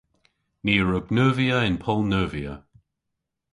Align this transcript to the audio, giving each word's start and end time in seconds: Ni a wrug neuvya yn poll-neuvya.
Ni 0.63 0.73
a 0.81 0.83
wrug 0.85 1.05
neuvya 1.15 1.55
yn 1.67 1.77
poll-neuvya. 1.83 2.53